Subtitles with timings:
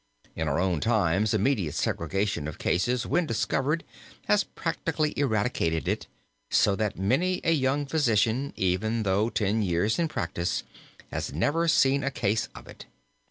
[0.35, 3.83] In our own time immediate segregation of cases when discovered
[4.27, 6.07] has practically eradicated it,
[6.49, 10.63] so that many a young physician, even though ten years in practise,
[11.11, 12.87] has never seen a case of it.